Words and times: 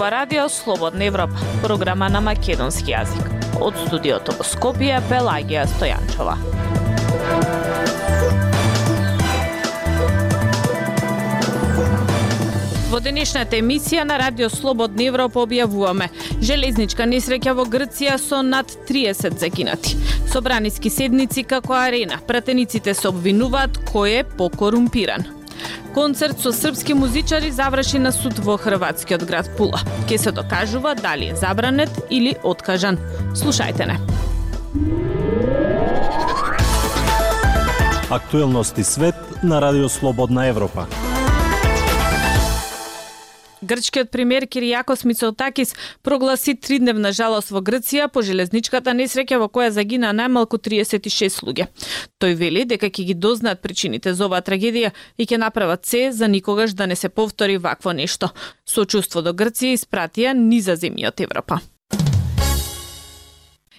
ова 0.00 0.10
радио 0.10 0.48
Слободна 0.48 1.04
Европа, 1.04 1.36
програма 1.62 2.08
на 2.08 2.20
македонски 2.24 2.94
јазик. 2.94 3.26
Од 3.60 3.76
студиото 3.84 4.32
во 4.32 4.44
Скопје 4.48 4.96
Пелагија 5.10 5.66
Стојанчова. 5.68 6.38
Во 12.88 13.00
денешната 13.04 13.58
емисија 13.60 14.06
на 14.08 14.16
Радио 14.22 14.48
Слободна 14.48 15.04
Европа 15.04 15.42
објавуваме 15.44 16.08
железничка 16.40 17.04
несреќа 17.04 17.52
во 17.58 17.66
Грција 17.68 18.16
со 18.16 18.40
над 18.40 18.72
30 18.88 19.36
загинати. 19.36 19.98
Собраниски 20.32 20.88
седници 20.88 21.44
како 21.44 21.76
арена, 21.76 22.22
пратениците 22.26 22.96
се 22.96 23.12
обвинуваат 23.12 23.76
кој 23.92 24.22
е 24.22 24.24
покорумпиран. 24.24 25.28
Концерт 25.94 26.40
со 26.40 26.52
српски 26.52 26.92
музичари 26.92 27.50
заврши 27.50 27.98
на 27.98 28.12
суд 28.12 28.38
во 28.38 28.56
хрватскиот 28.56 29.22
град 29.24 29.50
Пула. 29.56 29.80
Ке 30.08 30.18
се 30.18 30.32
докажува 30.32 30.94
дали 30.94 31.30
е 31.30 31.34
забранет 31.34 31.90
или 32.10 32.36
откажан. 32.42 32.98
Слушајте 33.34 33.86
не. 33.86 33.98
Актуелности 38.10 38.84
свет 38.84 39.14
на 39.42 39.60
Радио 39.60 39.88
Слободна 39.88 40.46
Европа. 40.46 40.86
Грчкиот 43.62 44.10
премиер 44.10 44.46
Кириакос 44.46 45.04
Мицотакис 45.04 45.74
прогласи 46.02 46.54
тридневна 46.54 47.12
жалост 47.12 47.50
во 47.52 47.60
Грција 47.60 48.08
по 48.08 48.22
железничката 48.24 48.94
несреќа 48.96 49.36
во 49.42 49.48
која 49.52 49.68
загина 49.70 50.14
најмалку 50.16 50.56
36 50.56 51.44
луѓе. 51.44 51.66
Тој 52.20 52.36
вели 52.40 52.64
дека 52.64 52.88
ќе 52.88 53.04
ги 53.10 53.14
дознаат 53.14 53.60
причините 53.60 54.14
за 54.14 54.30
оваа 54.30 54.40
трагедија 54.40 54.94
и 55.18 55.26
ќе 55.26 55.36
направат 55.36 55.84
се 55.84 56.08
за 56.12 56.28
никогаш 56.28 56.72
да 56.72 56.86
не 56.86 56.96
се 56.96 57.08
повтори 57.08 57.58
вакво 57.58 57.92
нешто. 57.92 58.32
Сочувство 58.64 59.20
до 59.20 59.36
Грција 59.36 59.76
испратија 59.76 60.32
низа 60.32 60.78
од 60.80 61.20
Европа. 61.20 61.60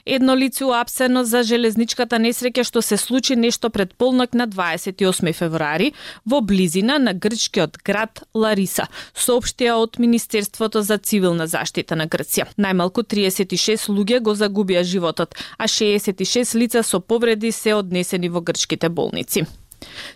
Едно 0.06 0.36
лице 0.36 0.66
уапсено 0.66 1.24
за 1.24 1.44
железничката 1.44 2.20
несреќа 2.20 2.64
што 2.68 2.82
се 2.82 2.98
случи 2.98 3.36
нешто 3.36 3.70
пред 3.70 3.94
полнок 3.96 4.34
на 4.34 4.48
28 4.48 5.34
февруари 5.34 5.92
во 6.26 6.42
близина 6.42 6.98
на 7.00 7.14
грчкиот 7.14 7.78
град 7.86 8.24
Лариса, 8.34 8.88
соопштија 9.16 9.78
од 9.78 10.00
Министерството 10.00 10.82
за 10.82 10.98
цивилна 10.98 11.48
заштита 11.48 11.96
на 11.96 12.08
Грција. 12.08 12.48
Најмалку 12.58 13.04
36 13.04 13.90
луѓе 13.90 14.22
го 14.22 14.36
загубија 14.36 14.84
животот, 14.84 15.36
а 15.58 15.68
66 15.68 16.56
лица 16.56 16.84
со 16.84 17.00
повреди 17.00 17.52
се 17.52 17.74
однесени 17.74 18.30
во 18.30 18.42
грчките 18.42 18.90
болници. 18.90 19.46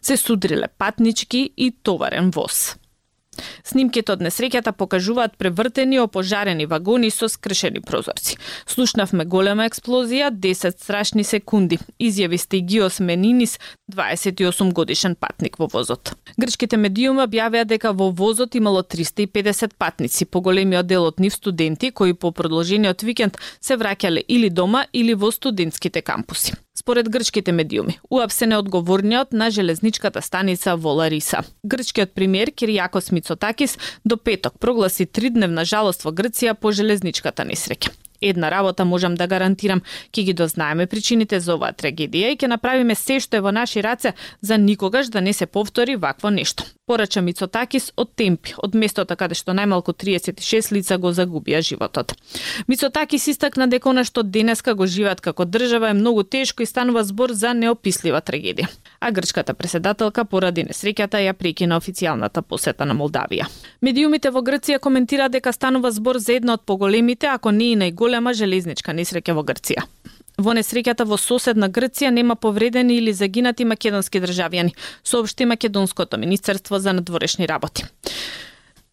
Се 0.02 0.17
судриле 0.17 0.67
патнички 0.77 1.49
и 1.58 1.72
товарен 1.72 2.31
воз. 2.31 2.75
Снимките 3.64 4.14
од 4.14 4.22
несреќата 4.22 4.72
покажуваат 4.72 5.38
превртени 5.38 6.00
опожарени 6.00 6.66
вагони 6.66 7.09
со 7.11 7.30
скршени 7.30 7.81
прозорци. 7.81 8.38
Слушнавме 8.66 9.25
голема 9.25 9.66
експлозија, 9.69 10.31
10 10.31 10.80
страшни 10.81 11.23
секунди, 11.23 11.80
изјави 12.00 12.38
Стегиос 12.38 13.00
Менинис, 13.00 13.59
28 13.92 14.73
годишен 14.73 15.16
патник 15.16 15.59
во 15.59 15.67
возот. 15.72 16.14
Грчките 16.38 16.77
медиуми 16.77 17.25
објавија 17.25 17.66
дека 17.66 17.94
во 17.94 18.09
возот 18.11 18.55
имало 18.55 18.83
350 18.83 19.77
патници, 19.77 20.25
поголемиот 20.25 20.88
дел 20.88 21.05
од 21.05 21.20
нив 21.20 21.33
студенти 21.33 21.92
кои 21.92 22.14
по 22.14 22.31
продолжениот 22.31 23.03
викенд 23.03 23.38
се 23.59 23.77
враќале 23.77 24.25
или 24.27 24.49
дома 24.49 24.86
или 24.94 25.14
во 25.14 25.31
студентските 25.31 26.02
кампуси. 26.02 26.64
Според 26.77 27.09
грчките 27.09 27.51
медиуми, 27.51 27.99
уапсен 28.09 28.51
е 28.51 28.57
одговорниот 28.57 29.33
на 29.33 29.49
железничката 29.49 30.21
станица 30.21 30.75
во 30.75 30.91
Лариса. 30.93 31.43
Грчкиот 31.63 32.11
премиер 32.11 32.52
Кириакос 32.52 33.11
Мицотакис 33.11 33.77
до 34.05 34.17
петок 34.17 34.59
прогласи 34.59 35.05
тридневна 35.05 35.64
жалост 35.64 36.03
во 36.03 36.11
Грција 36.11 36.53
по 36.53 36.71
железничката 36.75 37.47
несреќа. 37.47 37.95
Една 38.21 38.52
работа 38.52 38.86
можам 38.86 39.15
да 39.15 39.27
гарантирам, 39.27 39.81
ќе 40.11 40.23
ги 40.23 40.33
дознаеме 40.33 40.87
причините 40.87 41.39
за 41.39 41.55
оваа 41.55 41.73
трагедија 41.73 42.33
и 42.33 42.37
ќе 42.37 42.48
направиме 42.48 42.95
се 42.95 43.20
што 43.20 43.37
е 43.37 43.43
во 43.45 43.52
наши 43.52 43.83
раце 43.83 44.14
за 44.42 44.58
никогаш 44.58 45.08
да 45.08 45.21
не 45.21 45.33
се 45.33 45.45
повтори 45.45 45.95
вакво 45.95 46.30
нешто. 46.30 46.64
Порача 46.86 47.21
Мицотакис 47.21 47.92
од 47.98 48.11
Темпи, 48.15 48.53
од 48.61 48.76
местото 48.77 49.15
каде 49.17 49.33
што 49.36 49.55
најмалку 49.58 49.95
36 49.98 50.70
лица 50.71 50.98
го 51.02 51.09
загубија 51.09 51.61
животот. 51.65 52.14
Мицотакис 52.67 53.26
истакна 53.27 53.65
дека 53.67 53.89
она 53.89 54.03
што 54.05 54.21
денеска 54.21 54.76
го 54.76 54.86
живеат 54.86 55.21
како 55.21 55.45
држава 55.45 55.89
е 55.89 55.97
многу 55.97 56.23
тешко 56.23 56.61
и 56.61 56.70
станува 56.70 57.03
збор 57.03 57.33
за 57.33 57.53
неопислива 57.53 58.21
трагедија. 58.21 58.70
А 58.99 59.11
грчката 59.11 59.53
преседателка 59.53 60.26
поради 60.26 60.64
несреќата 60.64 61.23
ја 61.26 61.33
прекина 61.33 61.80
официјалната 61.82 62.42
посета 62.42 62.86
на 62.86 62.93
Молдавија. 62.93 63.49
Медиумите 63.82 64.30
во 64.30 64.45
Грција 64.45 64.80
коментира 64.80 65.30
дека 65.30 65.53
станува 65.53 65.92
збор 65.92 66.21
за 66.21 66.37
една 66.37 66.53
од 66.53 66.65
поголемите, 66.70 67.27
ако 67.33 67.52
не 67.52 67.71
и 67.73 67.76
најголемите 67.76 68.05
голема 68.05 68.33
железничка 68.38 68.93
несреќа 68.93 69.33
во 69.33 69.43
Грција. 69.48 69.86
Во 70.38 70.54
несреќата 70.54 71.08
во 71.10 71.17
соседна 71.17 71.70
Грција 71.71 72.11
нема 72.14 72.36
повредени 72.36 72.99
или 72.99 73.14
загинати 73.14 73.66
македонски 73.66 74.21
државјани, 74.21 74.76
соопшти 75.04 75.48
Македонското 75.49 76.20
министерство 76.21 76.80
за 76.80 76.94
надворешни 76.94 77.48
работи. 77.49 77.88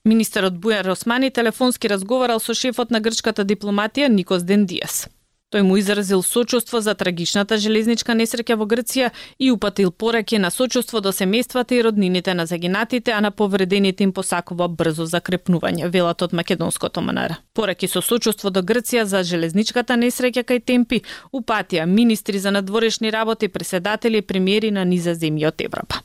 Министерот 0.04 0.54
Бујар 0.54 0.88
Османи 0.90 1.30
телефонски 1.30 1.90
разговарал 1.92 2.40
со 2.40 2.54
шефот 2.54 2.90
на 2.90 3.00
грчката 3.00 3.44
дипломатија 3.44 4.08
Никос 4.08 4.42
Дендиас. 4.42 5.08
Тој 5.52 5.62
му 5.62 5.76
изразил 5.76 6.22
сочувство 6.22 6.80
за 6.80 6.94
трагичната 6.94 7.58
железничка 7.60 8.14
несреќа 8.16 8.56
во 8.56 8.64
Грција 8.64 9.10
и 9.38 9.50
упатил 9.52 9.90
пораки 9.90 10.38
на 10.38 10.50
сочувство 10.50 11.00
до 11.00 11.12
семејствата 11.12 11.76
и 11.76 11.82
роднините 11.84 12.34
на 12.34 12.46
загинатите, 12.46 13.12
а 13.12 13.20
на 13.20 13.30
повредените 13.30 14.04
им 14.04 14.12
посакува 14.12 14.68
брзо 14.68 15.04
закрепнување, 15.04 15.90
велат 15.92 16.22
од 16.22 16.32
македонското 16.32 17.00
МНР. 17.00 17.36
Пораки 17.52 17.88
со 17.88 18.00
сочувство 18.00 18.50
до 18.50 18.62
Грција 18.62 19.04
за 19.04 19.22
железничката 19.22 19.94
несреќа 20.00 20.46
кај 20.48 20.64
Темпи 20.64 21.02
упатија 21.32 21.84
министри 21.86 22.38
за 22.38 22.50
надворешни 22.50 23.12
работи, 23.12 23.48
преседатели 23.48 24.18
и 24.18 24.22
премиери 24.22 24.70
на 24.70 24.84
низа 24.84 25.12
земји 25.12 25.46
од 25.52 25.60
Европа. 25.60 26.00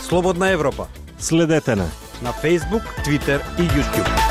Слободна 0.00 0.48
Европа. 0.48 0.88
Следете 1.18 1.76
на 1.76 1.90
на 2.22 2.32
Facebook, 2.32 2.82
Twitter 3.04 3.40
и 3.58 3.62
YouTube. 3.62 4.25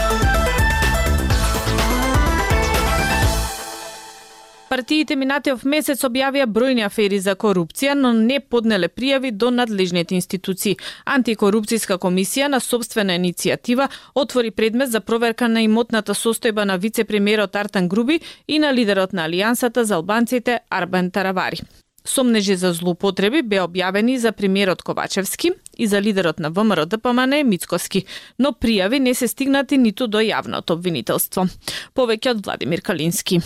Партиите 4.75 5.15
минатиот 5.15 5.61
месец 5.71 6.01
објавија 6.03 6.45
бројни 6.51 6.83
афери 6.83 7.15
за 7.23 7.37
корупција, 7.39 7.93
но 7.95 8.09
не 8.11 8.41
поднеле 8.43 8.89
пријави 8.91 9.31
до 9.31 9.47
надлежните 9.47 10.17
институции. 10.17 10.75
Антикорупцијска 11.15 11.95
комисија 12.05 12.49
на 12.51 12.59
собствена 12.59 13.15
иницијатива 13.15 13.87
отвори 14.23 14.51
предмет 14.51 14.91
за 14.91 14.99
проверка 14.99 15.47
на 15.47 15.63
имотната 15.63 16.11
состојба 16.11 16.67
на 16.67 16.75
вице-премиерот 16.75 17.55
Артан 17.55 17.87
Груби 17.87 18.19
и 18.47 18.59
на 18.59 18.73
лидерот 18.73 19.13
на 19.13 19.29
Алијансата 19.29 19.87
за 19.87 19.95
албанците 19.95 20.59
Арбен 20.69 21.11
Таравари. 21.11 21.63
Сомнежи 22.03 22.55
за 22.55 22.73
злоупотреби 22.73 23.47
бе 23.47 23.63
објавени 23.63 24.17
за 24.17 24.31
премиерот 24.31 24.83
Ковачевски 24.83 25.53
и 25.77 25.87
за 25.87 26.01
лидерот 26.01 26.39
на 26.39 26.49
ВМРО 26.51 26.85
ДПМН 26.85 27.47
Мицкоски, 27.47 28.05
но 28.39 28.51
пријави 28.51 28.99
не 28.99 29.13
се 29.13 29.27
стигнати 29.27 29.77
ниту 29.77 30.07
до 30.07 30.19
јавното 30.19 30.75
обвинителство. 30.75 31.47
Повеќе 31.95 32.35
од 32.35 32.45
Владимир 32.45 32.81
Калински. 32.81 33.39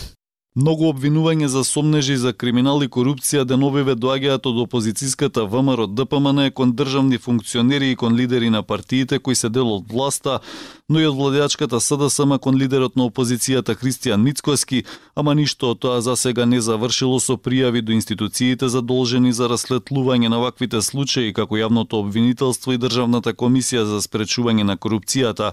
Многу 0.58 0.88
обвинување 0.90 1.46
за 1.46 1.60
сомнежи 1.62 2.16
за 2.18 2.32
криминал 2.34 2.82
и 2.82 2.88
корупција 2.90 3.44
деновиве 3.46 3.94
доаѓаат 3.94 4.48
од 4.50 4.56
опозицијската 4.64 5.44
ВМРО 5.46 5.86
ДПМН 5.86 6.50
кон 6.50 6.72
државни 6.74 7.18
функционери 7.22 7.92
и 7.92 7.96
кон 7.96 8.16
лидери 8.18 8.50
на 8.50 8.62
партиите 8.62 9.20
кои 9.20 9.34
се 9.38 9.48
дел 9.48 9.70
од 9.70 9.86
власта, 9.92 10.40
но 10.88 10.98
и 11.00 11.06
од 11.06 11.14
владеачката 11.14 11.78
СДСМ 11.80 12.38
кон 12.42 12.58
лидерот 12.58 12.96
на 12.96 13.06
опозицијата 13.06 13.76
Христијан 13.78 14.26
Мицкоски, 14.26 14.82
ама 15.14 15.36
ништо 15.38 15.70
од 15.70 15.78
тоа 15.78 16.00
за 16.00 16.16
сега 16.16 16.46
не 16.46 16.58
завршило 16.60 17.20
со 17.20 17.38
пријави 17.38 17.78
до 17.80 17.92
институциите 17.92 18.66
задолжени 18.68 19.30
за 19.32 19.46
расследување 19.46 20.28
на 20.34 20.42
ваквите 20.42 20.82
случаи 20.82 21.30
како 21.32 21.62
јавното 21.62 22.02
обвинителство 22.02 22.74
и 22.74 22.82
Државната 22.82 23.38
комисија 23.38 23.86
за 23.86 24.02
спречување 24.02 24.66
на 24.66 24.74
корупцијата. 24.74 25.52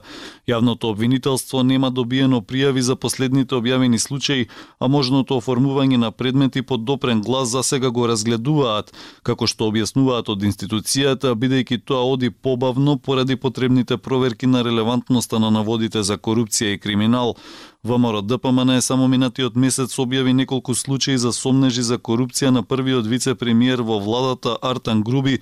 Јавното 0.49 0.89
обвинителство 0.89 1.61
нема 1.61 1.93
добиено 1.93 2.41
пријави 2.41 2.81
за 2.81 2.95
последните 2.95 3.53
објавени 3.61 4.01
случаи, 4.01 4.49
а 4.87 4.89
можното 4.89 5.35
оформување 5.41 5.97
на 5.99 6.11
предмети 6.15 6.61
под 6.63 6.85
допрен 6.87 7.21
глас 7.21 7.49
за 7.51 7.63
сега 7.63 7.89
го 7.91 8.07
разгледуваат, 8.07 8.93
како 9.27 9.47
што 9.51 9.67
објаснуваат 9.67 10.29
од 10.31 10.45
институцијата, 10.47 11.33
бидејќи 11.35 11.81
тоа 11.83 12.05
оди 12.07 12.29
побавно 12.31 12.95
поради 12.97 13.35
потребните 13.35 13.97
проверки 13.97 14.47
на 14.47 14.63
релевантноста 14.63 15.39
на 15.43 15.51
наводите 15.51 16.03
за 16.03 16.17
корупција 16.17 16.75
и 16.75 16.79
криминал. 16.79 17.35
ВМРО 17.83 18.21
ДПМН 18.21 18.77
е 18.77 18.81
само 18.81 19.07
минатиот 19.07 19.55
месец 19.55 19.99
објави 19.99 20.31
неколку 20.31 20.75
случаи 20.75 21.17
за 21.17 21.33
сомнежи 21.33 21.83
за 21.83 21.99
корупција 21.99 22.55
на 22.55 22.63
првиот 22.63 23.11
вице-премиер 23.11 23.83
во 23.83 23.99
владата 23.99 24.55
Артан 24.61 25.03
Груби, 25.03 25.41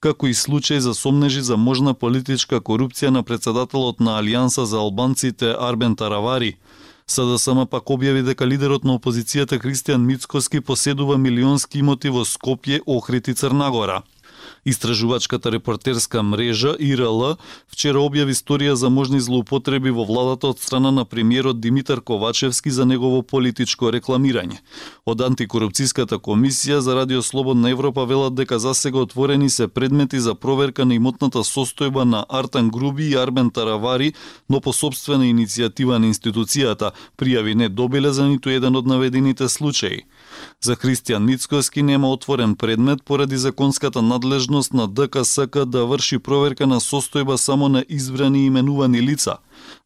како 0.00 0.26
и 0.26 0.34
случај 0.34 0.78
за 0.82 0.94
сомнежи 0.94 1.46
за 1.46 1.56
можна 1.56 1.94
политичка 1.94 2.58
корупција 2.58 3.14
на 3.14 3.22
председателот 3.22 4.00
на 4.00 4.18
Алијанса 4.18 4.64
за 4.64 4.82
албанците 4.82 5.54
Арбен 5.58 5.96
Таравари. 5.96 6.56
СДСМ 7.10 7.64
пак 7.66 7.90
објави 7.90 8.20
дека 8.22 8.46
лидерот 8.46 8.84
на 8.86 8.94
опозицијата 8.94 9.58
Христијан 9.58 10.04
Мицкоски 10.06 10.60
поседува 10.60 11.16
милионски 11.18 11.80
имоти 11.82 12.12
во 12.14 12.22
Скопје, 12.22 12.78
Охрид 12.86 13.28
и 13.28 13.34
Црнагора. 13.34 14.04
Истражувачката 14.64 15.52
репортерска 15.52 16.22
мрежа 16.22 16.74
ИРЛ 16.76 17.36
вчера 17.72 18.02
објави 18.04 18.34
историја 18.36 18.74
за 18.76 18.90
можни 18.92 19.20
злоупотреби 19.20 19.90
во 19.90 20.04
владата 20.04 20.50
од 20.52 20.60
страна 20.60 20.90
на 20.90 21.04
премиерот 21.04 21.60
Димитар 21.60 22.00
Ковачевски 22.00 22.70
за 22.70 22.84
негово 22.84 23.22
политичко 23.22 23.88
рекламирање. 23.88 24.60
Од 25.06 25.24
антикорупцијската 25.24 26.20
комисија 26.20 26.78
за 26.84 26.94
Радио 26.94 27.22
Слободна 27.22 27.70
Европа 27.70 28.04
велат 28.04 28.34
дека 28.34 28.58
засега 28.58 29.00
отворени 29.00 29.50
се 29.50 29.68
предмети 29.68 30.20
за 30.20 30.34
проверка 30.34 30.84
на 30.84 30.94
имотната 30.94 31.40
состојба 31.40 32.04
на 32.04 32.26
Артан 32.28 32.68
Груби 32.68 33.08
и 33.10 33.16
Армен 33.16 33.50
Таравари, 33.50 34.12
но 34.48 34.60
по 34.60 34.72
собствена 34.72 35.24
иницијатива 35.24 35.96
на 35.96 36.12
институцијата, 36.12 36.92
пријави 37.16 37.54
не 37.54 37.68
добиле 37.68 38.12
за 38.12 38.28
ниту 38.28 38.50
еден 38.50 38.76
од 38.76 38.86
наведените 38.86 39.48
случаи. 39.48 40.04
За 40.60 40.76
Христијан 40.76 41.24
Мицкоски 41.24 41.82
нема 41.82 42.10
отворен 42.10 42.56
предмет 42.56 43.02
поради 43.04 43.36
законската 43.36 44.02
надлежност 44.02 44.74
на 44.74 44.88
ДКСК 44.88 45.64
да 45.66 45.86
врши 45.86 46.18
проверка 46.18 46.66
на 46.66 46.80
состојба 46.80 47.36
само 47.36 47.68
на 47.68 47.84
избрани 47.88 48.42
и 48.42 48.46
именувани 48.46 49.02
лица. 49.02 49.36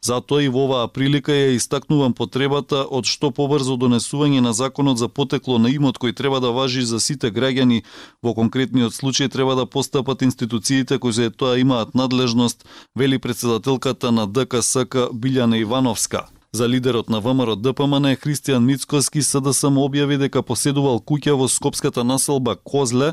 Затоа 0.03 0.43
и 0.43 0.49
во 0.49 0.67
оваа 0.67 0.89
прилика 0.89 1.33
ја 1.33 1.55
истакнувам 1.57 2.13
потребата 2.15 2.83
од 2.99 3.09
што 3.09 3.31
побрзо 3.31 3.77
донесување 3.81 4.43
на 4.45 4.53
законот 4.53 4.99
за 4.99 5.09
потекло 5.09 5.59
на 5.59 5.73
имот 5.73 5.99
кој 5.99 6.15
треба 6.15 6.41
да 6.41 6.51
важи 6.51 6.83
за 6.83 7.01
сите 7.01 7.31
граѓани. 7.31 7.83
Во 8.23 8.35
конкретниот 8.35 8.93
случај 8.93 9.31
треба 9.31 9.55
да 9.55 9.67
постапат 9.67 10.23
институциите 10.23 10.99
кои 10.99 11.13
за 11.13 11.31
тоа 11.31 11.59
имаат 11.59 11.95
надлежност, 11.95 12.65
вели 12.97 13.19
председателката 13.19 14.13
на 14.13 14.27
ДКСК 14.27 15.09
Билјана 15.13 15.61
Ивановска. 15.61 16.27
За 16.55 16.69
лидерот 16.69 17.11
на 17.11 17.21
ВМРО 17.21 17.57
ДПМН 17.57 18.15
Христијан 18.15 18.63
Мицкоски 18.63 19.23
СДСМ 19.23 19.75
објави 19.75 20.21
дека 20.23 20.43
поседувал 20.47 21.01
куќа 21.03 21.33
во 21.35 21.49
скопската 21.51 22.05
населба 22.07 22.55
Козле 22.55 23.09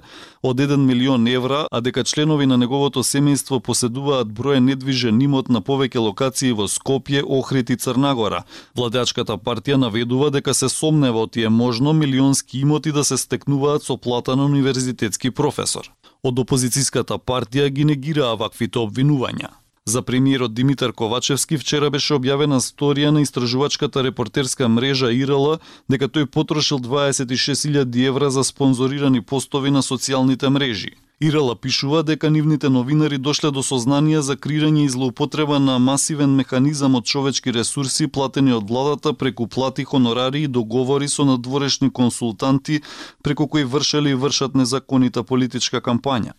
од 0.45 0.59
1 0.61 0.77
милион 0.77 1.25
евра, 1.27 1.63
а 1.71 1.81
дека 1.81 2.03
членови 2.03 2.45
на 2.45 2.59
неговото 2.61 3.01
семејство 3.01 3.57
поседуваат 3.59 4.27
број 4.29 4.59
недвижен 4.61 5.17
имот 5.25 5.49
на 5.49 5.61
повеќе 5.61 5.97
локации 5.97 6.51
во 6.51 6.67
Скопје, 6.69 7.23
Охрид 7.25 7.71
и 7.73 7.77
Црнагора. 7.77 8.43
Владачката 8.75 9.39
партија 9.41 9.79
наведува 9.81 10.29
дека 10.29 10.53
се 10.53 10.69
сомнева 10.69 11.25
од 11.25 11.33
тие 11.33 11.49
можно 11.49 11.93
милионски 11.93 12.61
имоти 12.61 12.91
да 12.91 13.03
се 13.03 13.17
стекнуваат 13.17 13.81
со 13.81 13.97
плата 13.97 14.35
на 14.35 14.45
универзитетски 14.45 15.31
професор. 15.31 15.89
Од 16.21 16.37
опозицијската 16.45 17.17
партија 17.17 17.73
ги 17.73 17.89
негираа 17.89 18.37
ваквите 18.37 18.77
обвинувања. 18.77 19.60
За 19.85 20.01
премиерот 20.01 20.53
Димитар 20.53 20.93
Ковачевски 20.93 21.57
вчера 21.57 21.89
беше 21.89 22.13
објавена 22.13 22.59
сторија 22.61 23.09
на 23.09 23.21
истражувачката 23.25 24.03
репортерска 24.05 24.67
мрежа 24.69 25.09
ИРЛ 25.09 25.57
дека 25.89 26.05
тој 26.05 26.27
потрошил 26.29 26.77
26.000 26.77 28.05
евра 28.05 28.29
за 28.29 28.43
спонзорирани 28.43 29.21
постови 29.21 29.71
на 29.71 29.81
социјалните 29.81 30.49
мрежи. 30.49 30.91
Ирала 31.21 31.55
пишува 31.55 32.03
дека 32.03 32.29
нивните 32.29 32.69
новинари 32.69 33.17
дошле 33.17 33.51
до 33.51 33.63
сознание 33.63 34.21
за 34.21 34.37
крирање 34.37 34.85
и 34.85 34.89
злоупотреба 34.89 35.59
на 35.59 35.79
масивен 35.79 36.35
механизам 36.35 36.95
од 36.95 37.05
човечки 37.05 37.51
ресурси 37.51 38.07
платени 38.07 38.53
од 38.53 38.69
владата 38.69 39.13
преку 39.13 39.47
плати, 39.47 39.83
хонорари 39.83 40.43
и 40.43 40.47
договори 40.47 41.07
со 41.07 41.25
надворешни 41.25 41.89
консултанти 41.89 42.81
преку 43.23 43.47
кои 43.47 43.63
вршеле 43.63 44.09
и 44.09 44.15
вршат 44.15 44.55
незаконита 44.55 45.23
политичка 45.23 45.81
кампања. 45.81 46.33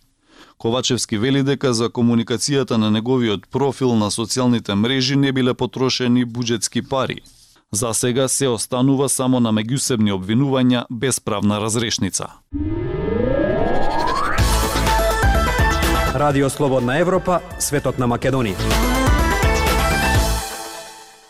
Ковачевски 0.57 1.17
вели 1.17 1.43
дека 1.43 1.73
за 1.73 1.89
комуникацијата 1.89 2.77
на 2.77 2.91
неговиот 2.91 3.47
профил 3.49 3.95
на 3.95 4.11
социјалните 4.11 4.75
мрежи 4.75 5.15
не 5.15 5.31
биле 5.31 5.53
потрошени 5.53 6.25
буџетски 6.25 6.87
пари. 6.89 7.21
За 7.71 7.93
сега 7.93 8.27
се 8.27 8.47
останува 8.47 9.09
само 9.09 9.39
на 9.39 9.51
меѓусебни 9.51 10.13
обвинувања 10.13 10.85
без 10.89 11.19
правна 11.19 11.59
разрешница. 11.61 12.27
Радио 16.15 16.49
Слободна 16.49 16.97
Европа, 16.97 17.39
светот 17.59 17.97
на 17.97 18.07
Македонија. 18.07 18.55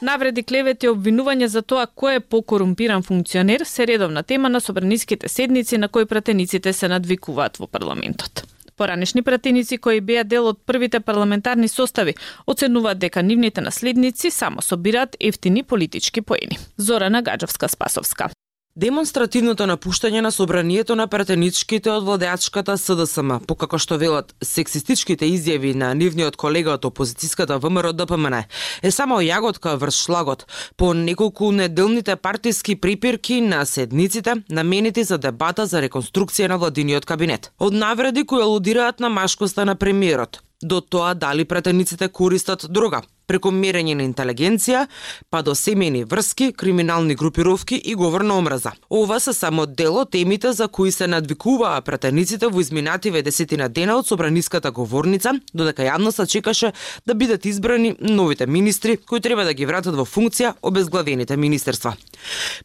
Навреди 0.03 0.43
клевети 0.43 0.89
обвинување 0.91 1.47
за 1.47 1.61
тоа 1.63 1.85
кој 1.87 2.17
е 2.19 2.19
покорумпиран 2.19 3.05
функционер 3.07 3.63
се 3.63 3.87
редовна 3.87 4.23
тема 4.23 4.49
на 4.49 4.59
собраниските 4.61 5.29
седници 5.29 5.77
на 5.77 5.87
кои 5.87 6.05
пратениците 6.05 6.73
се 6.73 6.87
надвикуваат 6.91 7.57
во 7.57 7.67
парламентот. 7.67 8.43
Поранешни 8.77 9.21
пратеници 9.21 9.77
кои 9.77 10.01
беа 10.01 10.23
дел 10.23 10.47
од 10.47 10.61
првите 10.65 10.99
парламентарни 10.99 11.67
состави 11.67 12.15
оценуваат 12.47 12.99
дека 12.99 13.23
нивните 13.23 13.61
наследници 13.61 14.31
само 14.31 14.61
собираат 14.61 15.17
ефтини 15.19 15.63
политички 15.63 16.21
поени. 16.21 16.57
Зорана 16.77 17.21
Гаджовска 17.21 17.69
Спасовска. 17.69 18.29
Демонстративното 18.73 19.67
напуштање 19.69 20.23
на 20.25 20.31
собранието 20.33 20.95
на 20.97 21.05
претеничките 21.07 21.91
од 21.93 22.07
владеачката 22.07 22.73
СДСМ, 22.81 23.35
покако 23.45 23.77
што 23.77 23.99
велат 24.01 24.31
сексистичките 24.41 25.27
изјави 25.29 25.75
на 25.77 25.91
нивниот 25.93 26.33
колега 26.41 26.73
од 26.73 26.87
опозицијската 26.89 27.59
ВМРО 27.61 27.91
ДПМН, 27.93 28.39
е 28.81 28.91
само 28.91 29.19
јаготка 29.21 29.75
врз 29.77 29.99
шлагот 30.07 30.47
по 30.75 30.89
неколку 30.97 31.51
неделните 31.53 32.15
партиски 32.15 32.73
припирки 32.75 33.41
на 33.41 33.61
седниците 33.65 34.41
наменети 34.49 35.03
за 35.03 35.19
дебата 35.21 35.67
за 35.69 35.77
реконструкција 35.85 36.49
на 36.49 36.57
владиниот 36.57 37.05
кабинет. 37.05 37.51
Од 37.59 37.77
навреди 37.77 38.25
кои 38.25 38.41
алудираат 38.41 38.99
на 38.99 39.13
машкоста 39.13 39.69
на 39.69 39.75
премиерот, 39.75 40.41
до 40.61 40.81
тоа 40.81 41.13
дали 41.13 41.45
претениците 41.45 42.07
користат 42.07 42.65
друга, 42.69 43.01
преку 43.27 43.51
мерење 43.55 43.95
на 43.97 44.05
интелигенција, 44.05 44.85
па 45.31 45.41
до 45.43 45.55
семени 45.55 46.03
врски, 46.03 46.51
криминални 46.53 47.15
групировки 47.15 47.75
и 47.75 47.95
говор 47.95 48.21
на 48.21 48.37
омраза. 48.37 48.73
Ова 48.89 49.19
се 49.19 49.33
само 49.33 49.65
дело 49.65 50.05
темите 50.05 50.51
за 50.53 50.67
кои 50.67 50.91
се 50.91 51.07
надвикуваа 51.07 51.81
претениците 51.81 52.47
во 52.47 52.59
изминативе 52.61 53.21
десетина 53.21 53.69
дена 53.69 53.97
од 53.97 54.07
собраниската 54.07 54.71
говорница, 54.71 55.33
додека 55.53 55.83
јавноста 55.87 56.27
чекаше 56.27 56.73
да 57.07 57.15
бидат 57.15 57.45
избрани 57.45 57.95
новите 57.99 58.47
министри 58.47 58.97
кои 58.97 59.21
треба 59.21 59.43
да 59.43 59.53
ги 59.53 59.65
вратат 59.65 59.95
во 59.95 60.05
функција 60.05 60.53
обезглавените 60.61 61.37
министерства. 61.37 61.95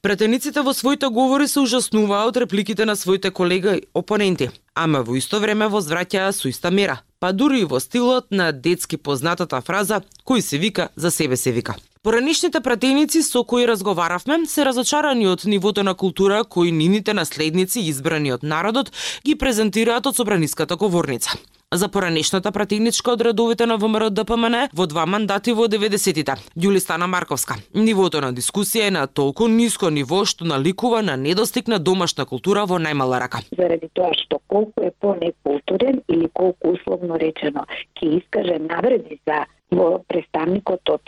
Претениците 0.02 0.62
во 0.62 0.74
своите 0.74 1.06
говори 1.06 1.48
се 1.48 1.60
ужаснуваа 1.60 2.26
од 2.26 2.36
репликите 2.36 2.84
на 2.84 2.96
своите 2.96 3.30
колеги 3.30 3.82
опоненти, 3.94 4.50
ама 4.74 5.02
во 5.02 5.16
исто 5.16 5.40
време 5.40 5.66
возвраќаа 5.66 6.32
со 6.32 6.48
иста 6.48 6.70
мера, 6.70 7.00
па 7.20 7.32
дури 7.32 7.60
и 7.60 7.64
во 7.64 7.80
стилот 7.80 8.30
на 8.30 8.52
детски 8.52 8.96
познатата 8.96 9.60
фраза 9.60 10.02
кој 10.24 10.40
се 10.40 10.58
вика 10.58 10.88
за 10.96 11.10
себе 11.10 11.36
се 11.36 11.52
вика. 11.52 11.74
Поранишните 12.02 12.60
пратеници 12.60 13.22
со 13.22 13.44
кои 13.44 13.66
разговаравме 13.66 14.46
се 14.46 14.64
разочарани 14.64 15.26
од 15.26 15.44
нивото 15.44 15.82
на 15.82 15.94
култура 15.94 16.44
кои 16.44 16.72
нините 16.72 17.14
наследници 17.14 17.80
избрани 17.80 18.32
од 18.32 18.42
народот 18.42 18.92
ги 19.24 19.34
презентираат 19.34 20.06
од 20.06 20.16
собраниската 20.16 20.76
говорница 20.76 21.38
за 21.72 21.88
поранешната 21.88 22.52
пратеничка 22.52 23.12
од 23.12 23.20
редовите 23.20 23.66
на 23.66 23.76
ВМРО 23.76 24.08
ДПМН 24.10 24.68
во 24.72 24.86
два 24.88 25.04
мандати 25.06 25.52
во 25.52 25.66
90-тите. 25.68 26.38
Ѓулистана 26.56 27.06
Марковска. 27.06 27.58
Нивото 27.74 28.22
на 28.24 28.32
дискусија 28.32 28.88
е 28.88 28.94
на 28.96 29.06
толку 29.06 29.48
ниско 29.52 29.90
ниво 29.92 30.24
што 30.24 30.48
наликува 30.48 31.02
на 31.02 31.16
недостиг 31.16 31.68
на 31.68 31.78
домашна 31.78 32.24
култура 32.24 32.64
во 32.64 32.78
најмала 32.80 33.20
рака. 33.20 33.42
Заради 33.52 33.90
тоа 33.92 34.14
што 34.16 34.40
колку 34.48 34.80
е 34.80 34.92
понекултурен 35.00 36.00
или 36.08 36.30
колку 36.32 36.72
условно 36.72 37.18
речено 37.20 37.66
ќе 38.00 38.16
искаже 38.22 38.56
навреди 38.64 39.20
за 39.28 39.44
во 39.70 39.98
представникот 40.08 40.88
од 40.88 41.02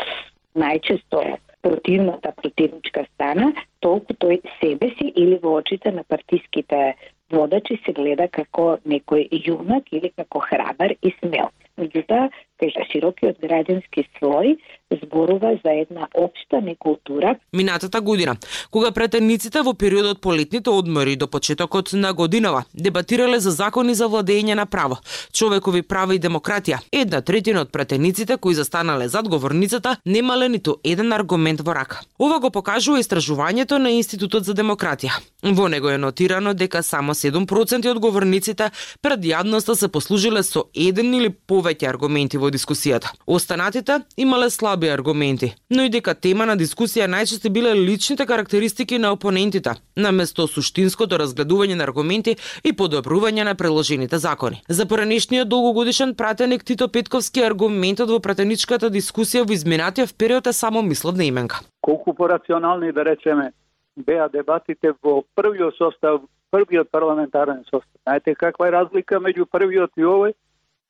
најчесто 0.61 1.38
противната 1.62 2.33
противничка 2.37 3.07
стана, 3.14 3.52
толку 3.81 4.12
тој 4.12 4.43
себе 4.61 4.93
си 4.99 5.09
или 5.17 5.40
во 5.40 5.57
очите 5.61 5.93
на 5.93 6.05
партиските 6.05 6.97
водачи 7.31 7.79
се 7.85 7.93
гледа 7.97 8.29
како 8.29 8.79
некој 8.87 9.29
јунак 9.47 9.91
или 9.93 10.11
како 10.17 10.43
храбар 10.45 10.95
и 11.03 11.15
смел. 11.21 11.51
Меѓутоа, 11.81 12.29
кај 12.61 12.87
широкиот 12.93 13.41
граѓански 13.41 14.07
слој 14.19 14.57
зборува 15.05 15.59
за 15.65 15.71
една 15.71 16.09
општа 16.15 16.61
некултура. 16.61 17.37
Минатата 17.53 18.01
година, 18.01 18.37
кога 18.71 18.91
претерниците 18.91 19.63
во 19.63 19.75
периодот 19.75 20.21
по 20.21 20.35
летните 20.35 20.71
одмори 20.71 21.17
до 21.17 21.29
почетокот 21.29 21.93
на 21.93 22.13
годинава 22.13 22.65
дебатирале 22.75 23.41
за 23.41 23.51
закони 23.51 23.95
за 23.95 24.09
владење 24.09 24.55
на 24.55 24.67
право, 24.67 24.99
човекови 25.33 25.83
права 25.83 26.15
и 26.15 26.21
демократија, 26.21 26.81
една 26.93 27.21
третина 27.21 27.63
од 27.63 27.73
претерниците 27.73 28.37
кои 28.37 28.55
застанале 28.55 29.09
зад 29.09 29.29
говорницата 29.29 29.97
немале 30.07 30.49
ниту 30.49 30.77
еден 30.85 31.13
аргумент 31.13 31.61
во 31.61 31.75
рака. 31.75 32.01
Ова 32.19 32.41
го 32.41 32.51
покажува 32.51 32.99
истражувањето 33.01 33.79
на 33.79 33.91
Институтот 33.91 34.45
за 34.45 34.55
демократија. 34.55 35.21
Во 35.43 35.69
него 35.69 35.89
е 35.89 35.99
нотирано 35.99 36.55
дека 36.55 36.83
само 36.83 37.15
7% 37.15 37.91
од 37.91 37.99
говорниците 37.99 38.71
пред 39.03 39.21
јавноста 39.25 39.75
се 39.75 39.89
послужиле 39.89 40.43
со 40.43 40.67
еден 40.75 41.15
или 41.15 41.31
повеќе 41.31 41.89
аргументи 41.89 42.39
во 42.39 42.51
дискусијата. 42.51 43.15
Останатите 43.27 44.01
имале 44.17 44.51
слаб 44.51 44.80
слаби 44.81 44.89
аргументи, 44.89 45.55
но 45.71 45.83
и 45.83 45.91
дека 45.91 46.15
тема 46.15 46.47
на 46.47 46.57
дискусија 46.57 47.07
најчесто 47.07 47.51
биле 47.53 47.75
личните 47.75 48.27
карактеристики 48.27 48.99
на 48.99 49.13
опонентите, 49.13 49.75
наместо 49.97 50.47
суштинското 50.49 51.19
разгледување 51.21 51.77
на 51.77 51.85
аргументи 51.85 52.37
и 52.65 52.73
подобрување 52.73 53.45
на 53.45 53.55
преложените 53.55 54.19
закони. 54.19 54.63
За 54.69 54.87
поранешниот 54.87 55.49
долгогодишен 55.49 56.15
пратеник 56.15 56.65
Тито 56.65 56.89
Петковски 56.89 57.45
аргументот 57.45 58.09
во 58.09 58.21
пратеничката 58.21 58.91
дискусија 58.91 59.45
во 59.45 59.53
изминатиот 59.53 60.17
период 60.17 60.47
е 60.47 60.53
само 60.53 60.83
мисловна 60.83 61.25
именка. 61.25 61.61
Колку 61.81 62.15
порационални 62.15 62.93
да 62.93 63.05
речеме 63.05 63.53
беа 63.97 64.29
дебатите 64.33 64.95
во 65.03 65.25
првиот 65.37 65.77
состав 65.77 66.23
првиот 66.51 66.91
парламентарен 66.91 67.65
состав. 67.65 67.89
Знаете 68.03 68.35
каква 68.35 68.69
е 68.69 68.73
разлика 68.73 69.21
меѓу 69.21 69.45
првиот 69.45 69.93
и 69.97 70.05
овој 70.05 70.35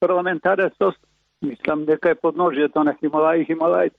парламентарен 0.00 0.70
состав? 0.78 1.09
Мислам 1.42 1.86
дека 1.86 2.10
е 2.10 2.14
подножието 2.14 2.84
на 2.84 2.92
Хималај 2.92 3.42
и 3.42 3.46
Хималај. 3.48 3.90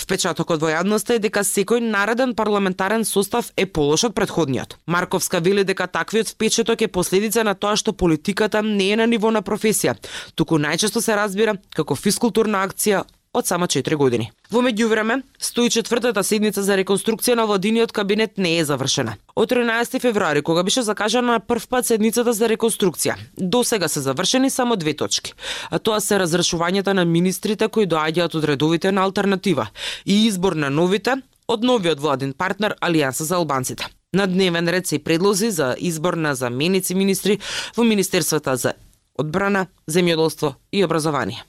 Впечатокот 0.00 0.60
во 0.60 0.70
јавноста 0.72 1.14
е 1.16 1.22
дека 1.22 1.44
секој 1.44 1.80
нареден 1.84 2.34
парламентарен 2.36 3.04
состав 3.08 3.50
е 3.56 3.66
полош 3.66 4.06
од 4.08 4.14
предходниот. 4.16 4.76
Марковска 4.86 5.40
вели 5.44 5.64
дека 5.64 5.86
таквиот 5.86 6.32
впечаток 6.34 6.82
е 6.82 6.88
последица 6.88 7.44
на 7.44 7.54
тоа 7.54 7.76
што 7.76 7.92
политиката 7.92 8.62
не 8.62 8.90
е 8.92 8.96
на 8.96 9.06
ниво 9.06 9.30
на 9.30 9.42
професија, 9.42 9.94
туку 10.34 10.58
најчесто 10.58 11.04
се 11.04 11.16
разбира 11.16 11.56
како 11.76 11.94
физкултурна 11.94 12.64
акција 12.66 13.04
од 13.34 13.46
само 13.46 13.66
4 13.66 13.96
години. 13.96 14.30
Во 14.50 14.62
меѓувреме, 14.62 15.20
104-та 15.42 16.22
седница 16.22 16.62
за 16.62 16.76
реконструкција 16.78 17.34
на 17.34 17.46
владиниот 17.50 17.92
кабинет 17.92 18.38
не 18.38 18.56
е 18.58 18.64
завршена. 18.64 19.16
Од 19.34 19.50
13 19.50 20.00
февруари, 20.00 20.42
кога 20.42 20.62
беше 20.62 20.82
закажана 20.82 21.32
на 21.32 21.40
прв 21.40 21.66
пат 21.68 21.86
седницата 21.86 22.32
за 22.32 22.48
реконструкција, 22.48 23.16
до 23.36 23.64
сега 23.64 23.88
се 23.88 24.00
завршени 24.00 24.50
само 24.50 24.76
две 24.76 24.94
точки. 24.94 25.34
А 25.70 25.78
тоа 25.78 26.00
се 26.00 26.20
разрешувањето 26.22 26.94
на 26.94 27.04
министрите 27.04 27.68
кои 27.68 27.90
доаѓаат 27.90 28.38
од 28.38 28.44
редовите 28.44 28.92
на 28.92 29.02
алтернатива 29.02 29.68
и 30.06 30.26
избор 30.26 30.54
на 30.54 30.70
новите 30.70 31.18
од 31.48 31.64
новиот 31.64 32.00
владин 32.00 32.32
партнер 32.32 32.76
Алијанса 32.80 33.26
за 33.26 33.36
албанците. 33.36 33.86
На 34.14 34.26
дневен 34.26 34.68
ред 34.68 34.86
се 34.86 34.96
и 34.96 34.98
предлози 34.98 35.50
за 35.50 35.74
избор 35.78 36.14
на 36.14 36.34
заменици 36.34 36.94
министри 36.94 37.38
во 37.76 37.84
Министерствата 37.84 38.56
за 38.56 38.72
одбрана, 39.18 39.66
земјоделство 39.90 40.54
и 40.72 40.84
образование. 40.84 41.44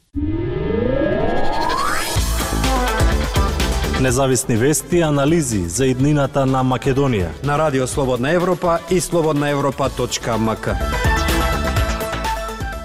Независни 4.01 4.55
вести 4.55 4.97
и 4.97 5.01
анализи 5.01 5.69
за 5.69 5.85
иднината 5.87 6.45
на 6.45 6.63
Македонија. 6.63 7.29
На 7.43 7.57
Радио 7.57 7.87
Слободна 7.87 8.31
Европа 8.31 8.79
и 8.91 8.99
слободнаевропа.мк. 9.01 10.67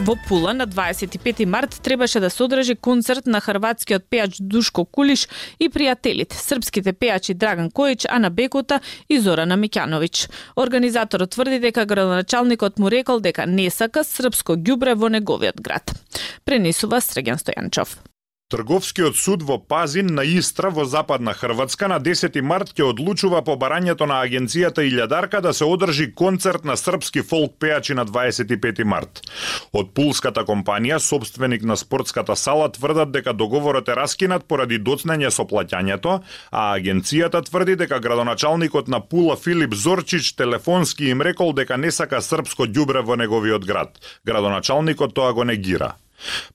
Во 0.01 0.17
Пула 0.29 0.53
на 0.55 0.67
25 0.67 1.45
март 1.45 1.81
требаше 1.83 2.21
да 2.21 2.31
се 2.31 2.43
одржи 2.43 2.75
концерт 2.75 3.27
на 3.27 3.41
хрватскиот 3.41 4.07
пејач 4.11 4.39
Душко 4.41 4.85
Кулиш 4.85 5.27
и 5.59 5.69
пријателите, 5.69 6.39
српските 6.39 6.95
пејачи 6.95 7.35
Драган 7.35 7.71
Којич, 7.71 8.07
Ана 8.09 8.31
Бекота 8.31 8.81
и 9.09 9.19
Зорана 9.19 9.59
Миќановиќ. 9.59 10.31
Организаторот 10.57 11.35
тврди 11.35 11.59
дека 11.59 11.85
градоначалникот 11.85 12.79
му 12.79 12.89
рекол 12.89 13.21
дека 13.21 13.47
не 13.47 13.67
сака 13.71 14.05
српско 14.05 14.55
ѓубре 14.55 14.95
во 14.95 15.11
неговиот 15.11 15.61
град. 15.61 15.91
Пренесува 16.45 17.01
Стреген 17.01 17.37
Стојанчов. 17.37 17.99
Трговскиот 18.51 19.15
суд 19.15 19.45
во 19.47 19.59
Пазин 19.63 20.09
на 20.11 20.25
Истра 20.27 20.71
во 20.75 20.83
западна 20.85 21.35
Хрватска 21.39 21.87
на 21.87 22.01
10 22.03 22.41
март 22.43 22.73
ќе 22.75 22.89
одлучува 22.89 23.45
по 23.47 23.55
барањето 23.55 24.09
на 24.11 24.17
агенцијата 24.27 24.83
Илјадарка 24.83 25.39
да 25.39 25.53
се 25.55 25.69
одржи 25.71 26.09
концерт 26.19 26.67
на 26.67 26.75
српски 26.75 27.23
фолк 27.23 27.55
пејачи 27.63 27.95
на 27.95 28.03
25 28.11 28.83
март. 28.83 29.23
Од 29.71 29.95
пулската 29.95 30.43
компанија, 30.43 30.99
собственик 30.99 31.63
на 31.63 31.79
спортската 31.79 32.35
сала, 32.35 32.67
тврдат 32.75 33.15
дека 33.15 33.37
договорот 33.39 33.87
е 33.87 33.95
раскинат 33.95 34.49
поради 34.51 34.83
доцнење 34.83 35.31
со 35.31 35.47
плаќањето, 35.47 36.19
а 36.51 36.67
агенцијата 36.75 37.47
тврди 37.47 37.79
дека 37.79 38.03
градоначалникот 38.03 38.91
на 38.91 38.99
Пула 38.99 39.39
Филип 39.39 39.79
Зорчич 39.79 40.35
телефонски 40.35 41.15
им 41.15 41.23
рекол 41.23 41.55
дека 41.55 41.79
не 41.79 41.95
сака 41.95 42.19
српско 42.19 42.67
ѓубре 42.67 43.07
во 43.07 43.15
неговиот 43.15 43.63
град. 43.63 43.95
Градоначалникот 44.27 45.15
тоа 45.15 45.33
го 45.39 45.47
негира. 45.47 45.95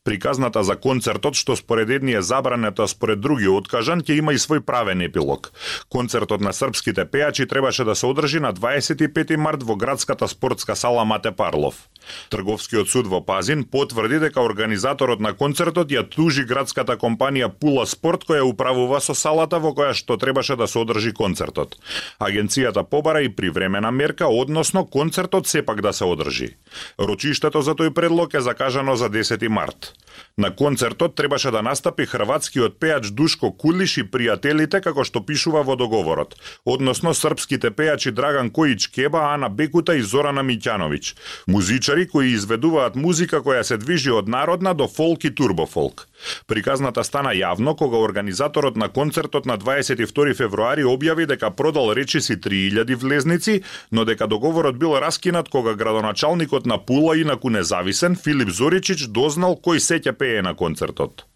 Приказната 0.04 0.64
за 0.64 0.76
концертот, 0.76 1.36
што 1.36 1.56
според 1.56 1.90
едни 1.90 2.14
е 2.14 2.22
забранета, 2.22 2.84
а 2.84 2.88
според 2.88 3.22
други 3.22 3.48
откажан, 3.48 4.02
ќе 4.02 4.20
има 4.20 4.34
и 4.34 4.42
свој 4.42 4.62
правен 4.62 5.02
епилог. 5.02 5.52
Концертот 5.90 6.42
на 6.42 6.54
српските 6.54 7.06
пејачи 7.06 7.48
требаше 7.50 7.84
да 7.84 7.96
се 7.96 8.06
одржи 8.06 8.40
на 8.40 8.54
25 8.54 9.36
март 9.38 9.64
во 9.64 9.76
градската 9.76 10.28
спортска 10.28 10.76
сала 10.76 11.06
Мате 11.06 11.32
Парлов. 11.32 11.90
Трговскиот 12.30 12.90
суд 12.90 13.08
во 13.08 13.22
Пазин 13.22 13.64
потврди 13.64 14.20
дека 14.20 14.42
организаторот 14.42 15.20
на 15.20 15.34
концертот 15.34 15.90
ја 15.90 16.06
тужи 16.06 16.46
градската 16.46 16.98
компанија 17.02 17.50
Пула 17.50 17.86
Спорт 17.86 18.26
која 18.30 18.46
управува 18.46 19.00
со 19.02 19.16
салата 19.18 19.60
во 19.60 19.74
која 19.74 19.94
што 19.94 20.18
требаше 20.18 20.56
да 20.56 20.68
се 20.68 20.80
одржи 20.80 21.14
концертот. 21.14 21.76
Агенцијата 22.20 22.84
побара 22.84 23.24
и 23.26 23.30
привремена 23.30 23.92
мерка, 23.92 24.28
односно 24.28 24.86
концертот 24.86 25.48
сепак 25.48 25.82
да 25.82 25.94
се 25.94 26.06
одржи. 26.06 26.56
Рочиштето 27.00 27.62
за 27.62 27.74
тој 27.74 27.94
предлог 27.94 28.34
е 28.34 28.42
закажано 28.42 28.96
за 28.96 29.10
10 29.10 29.50
март. 29.56 29.94
На 30.38 30.52
концертот 30.52 31.16
требаше 31.16 31.52
да 31.52 31.62
настапи 31.64 32.06
хрватскиот 32.06 32.76
пејач 32.80 33.12
Душко 33.16 33.52
Кулиш 33.56 33.98
и 34.02 34.04
пријателите 34.04 34.82
како 34.84 35.06
што 35.08 35.22
пишува 35.24 35.62
во 35.64 35.78
договорот, 35.80 36.36
односно 36.66 37.14
српските 37.16 37.72
пејачи 37.72 38.12
Драган 38.12 38.52
Којич 38.52 38.90
Кеба, 38.92 39.22
Ана 39.32 39.48
Бекута 39.50 39.96
и 39.96 40.04
Зорана 40.04 40.44
Миќановиќ, 40.44 41.14
музичари 41.48 42.08
кои 42.12 42.34
изведуваат 42.36 42.96
музика 42.96 43.40
која 43.46 43.64
се 43.64 43.78
движи 43.78 44.12
од 44.12 44.28
народна 44.28 44.74
до 44.74 44.90
фолк 44.92 45.24
и 45.24 45.32
турбофолк. 45.36 46.08
Приказната 46.48 47.04
стана 47.04 47.32
јавно 47.36 47.76
кога 47.78 47.98
организаторот 48.04 48.76
на 48.76 48.90
концертот 48.90 49.46
на 49.46 49.58
22 49.58 50.36
февруари 50.36 50.84
објави 50.84 51.28
дека 51.32 51.52
продал 51.52 51.94
речиси 51.94 52.36
3000 52.36 52.96
влезници, 52.96 53.62
но 53.92 54.06
дека 54.06 54.28
договорот 54.28 54.76
бил 54.76 54.98
раскинат 55.00 55.50
кога 55.50 55.76
градоначалникот 55.76 56.66
на 56.66 56.78
Пула, 56.78 57.16
инаку 57.16 57.50
независен, 57.50 58.16
Филип 58.16 58.50
Зоричич 58.50 59.08
дознал 59.08 59.45
кој 59.54 59.78
се 59.78 60.02
ќе 60.02 60.18
пее 60.18 60.42
на 60.42 60.56
концертот. 60.58 61.28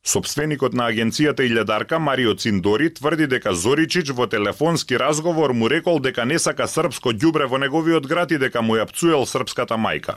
Собственикот 0.00 0.72
на 0.72 0.86
агенцијата 0.88 1.44
Илјадарка 1.44 1.98
Марио 2.00 2.32
Циндори 2.34 2.88
тврди 2.88 3.26
дека 3.28 3.52
Зоричич 3.52 4.14
во 4.16 4.26
телефонски 4.26 4.96
разговор 4.96 5.52
му 5.52 5.68
рекол 5.68 6.00
дека 6.00 6.24
не 6.24 6.38
сака 6.38 6.64
српско 6.66 7.12
ѓубре 7.12 7.46
во 7.46 7.58
неговиот 7.60 8.06
град 8.08 8.32
и 8.32 8.38
дека 8.40 8.62
му 8.62 8.80
ја 8.80 8.88
пцуел 8.88 9.26
српската 9.28 9.76
мајка. 9.76 10.16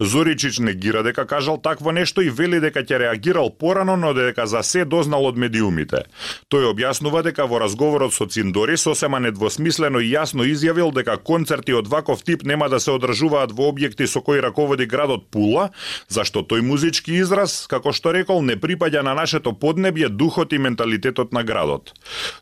Зоричич 0.00 0.58
негира 0.58 1.02
дека 1.02 1.26
кажал 1.26 1.58
такво 1.58 1.92
нешто 1.92 2.22
и 2.24 2.30
вели 2.30 2.56
дека 2.60 2.80
ќе 2.80 2.98
реагирал 2.98 3.50
порано, 3.52 3.96
но 4.00 4.14
дека 4.16 4.46
за 4.48 4.62
се 4.64 4.84
дознал 4.88 5.26
од 5.28 5.36
медиумите. 5.36 6.06
Тој 6.48 6.70
објаснува 6.72 7.20
дека 7.22 7.44
во 7.44 7.60
разговорот 7.60 8.16
со 8.16 8.24
Циндори 8.24 8.78
сосема 8.80 9.20
недвосмислено 9.20 10.00
и 10.00 10.08
јасно 10.08 10.46
изјавил 10.48 10.88
дека 10.96 11.18
концерти 11.20 11.76
од 11.76 11.88
ваков 11.92 12.24
тип 12.24 12.44
нема 12.48 12.70
да 12.72 12.80
се 12.80 12.94
одржуваат 12.96 13.52
во 13.52 13.68
објекти 13.68 14.06
со 14.08 14.22
кои 14.24 14.40
раководи 14.40 14.86
градот 14.86 15.28
Пула, 15.30 15.68
зашто 16.08 16.40
тој 16.40 16.64
музички 16.64 17.20
израз, 17.20 17.66
како 17.68 17.92
што 17.92 18.16
рекол, 18.16 18.40
не 18.40 18.56
припаѓа 18.56 19.02
на 19.04 19.12
нашето 19.14 19.52
поднебје, 19.52 20.08
духот 20.08 20.52
и 20.52 20.58
менталитетот 20.58 21.32
на 21.32 21.44
градот. 21.44 21.92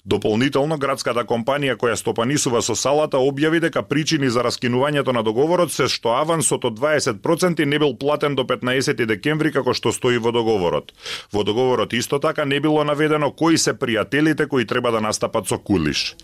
Дополнително, 0.05 0.79
градската 0.79 1.27
компанија 1.27 1.75
која 1.75 1.99
стопанисува 1.99 2.63
со 2.63 2.79
салата 2.79 3.19
објави 3.19 3.59
дека 3.67 3.83
причини 3.83 4.31
за 4.31 4.47
раскинувањето 4.47 5.11
на 5.13 5.27
договорот 5.27 5.75
се 5.75 5.89
што 5.91 6.15
авансот 6.15 6.65
од 6.65 6.79
20% 6.79 7.48
проценти 7.49 7.67
не 7.67 7.79
бил 7.79 7.95
платен 7.95 8.35
до 8.35 8.45
15 8.45 9.07
декември 9.07 9.53
како 9.53 9.73
што 9.75 9.93
стои 9.93 10.19
во 10.19 10.33
договорот. 10.33 10.93
Во 11.33 11.45
договорот 11.45 11.93
исто 11.93 12.19
така 12.19 12.45
не 12.45 12.61
било 12.61 12.85
наведено 12.85 13.31
кои 13.31 13.59
се 13.59 13.73
пријателите 13.73 14.47
кои 14.49 14.67
треба 14.67 14.91
да 14.91 15.01
настапат 15.01 15.49
со 15.49 15.59
Кулиш. 15.59 16.17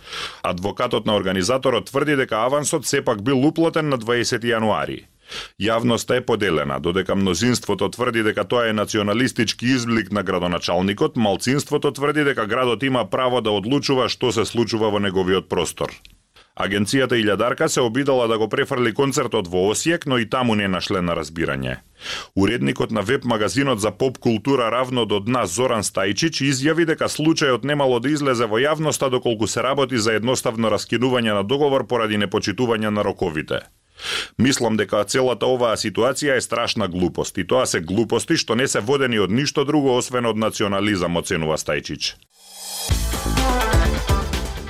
Адвокатот 0.43 1.07
на 1.07 1.17
организаторот 1.17 1.91
тврди 1.91 2.17
дека 2.17 2.45
авансот 2.45 2.87
сепак 2.87 3.23
бил 3.23 3.47
уплатен 3.47 3.89
на 3.89 3.99
20 3.99 4.45
јануари. 4.45 5.05
Јавноста 5.59 6.19
е 6.19 6.21
поделена, 6.21 6.81
додека 6.81 7.15
мнозинството 7.15 7.89
тврди 7.89 8.23
дека 8.23 8.45
тоа 8.45 8.69
е 8.69 8.73
националистички 8.73 9.67
изблик 9.67 10.13
на 10.13 10.23
градоначалникот, 10.23 11.17
малцинството 11.17 11.93
тврди 11.93 12.25
дека 12.25 12.47
градот 12.47 12.83
има 12.83 13.09
право 13.11 13.41
да 13.41 13.51
одлучува 13.51 14.09
што 14.09 14.33
се 14.33 14.45
случува 14.45 14.91
во 14.91 15.01
неговиот 15.01 15.49
простор. 15.49 15.89
Агенцијата 16.55 17.17
Илјадарка 17.19 17.67
се 17.67 17.81
обидала 17.83 18.29
да 18.31 18.39
го 18.39 18.47
префрли 18.49 18.93
концертот 18.95 19.49
во 19.51 19.65
Осијек, 19.73 20.07
но 20.07 20.19
и 20.23 20.27
таму 20.31 20.55
не 20.55 20.69
нашле 20.71 21.01
на 21.03 21.17
разбирање. 21.19 21.81
Уредникот 22.37 22.93
на 22.95 23.03
веб 23.03 23.25
магазинот 23.25 23.81
за 23.81 23.91
поп 23.91 24.19
култура 24.19 24.71
равно 24.71 25.05
до 25.05 25.19
дна 25.19 25.47
Зоран 25.47 25.83
Стајчич 25.83 26.45
изјави 26.47 26.87
дека 26.87 27.11
случајот 27.11 27.65
немало 27.65 27.99
да 27.99 28.09
излезе 28.09 28.47
во 28.47 28.63
јавноста 28.63 29.11
доколку 29.11 29.47
се 29.47 29.63
работи 29.67 29.99
за 29.99 30.15
едноставно 30.15 30.71
раскинување 30.71 31.35
на 31.35 31.43
договор 31.43 31.89
поради 31.91 32.23
непочитување 32.23 32.91
на 32.91 33.03
роковите. 33.03 33.61
Мислам 34.39 34.77
дека 34.77 35.03
целата 35.05 35.47
оваа 35.47 35.75
ситуација 35.75 36.39
е 36.39 36.41
страшна 36.41 36.87
глупост 36.89 37.39
и 37.39 37.47
тоа 37.47 37.67
се 37.67 37.81
глупости 37.81 38.37
што 38.37 38.55
не 38.55 38.69
се 38.69 38.79
водени 38.81 39.19
од 39.19 39.31
ништо 39.31 39.65
друго 39.65 39.99
освен 39.99 40.27
од 40.27 40.39
национализам, 40.39 41.17
оценува 41.17 41.59
Стајчич. 41.59 42.15